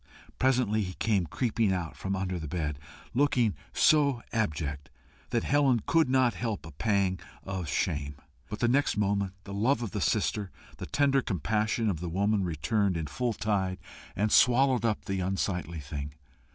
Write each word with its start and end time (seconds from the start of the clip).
Presently 0.39 0.81
he 0.81 0.93
came 0.93 1.27
creeping 1.27 1.71
out 1.71 1.95
from 1.95 2.15
under 2.15 2.39
the 2.39 2.47
bed, 2.47 2.79
looking 3.13 3.53
so 3.71 4.23
abject 4.33 4.89
that 5.29 5.43
Helen 5.43 5.83
could 5.85 6.09
not 6.09 6.33
help 6.33 6.65
a 6.65 6.71
pang 6.71 7.19
of 7.43 7.67
shame. 7.69 8.15
But 8.49 8.61
the 8.61 8.67
next 8.67 8.97
moment 8.97 9.33
the 9.43 9.53
love 9.53 9.83
of 9.83 9.91
the 9.91 10.01
sister, 10.01 10.49
the 10.79 10.87
tender 10.87 11.21
compassion 11.21 11.87
of 11.87 11.99
the 11.99 12.09
woman, 12.09 12.43
returned 12.43 12.97
in 12.97 13.05
full 13.05 13.33
tide, 13.33 13.77
and 14.15 14.31
swallowed 14.31 14.85
up 14.85 15.05
the 15.05 15.19
unsightly 15.19 15.79
thing. 15.79 16.15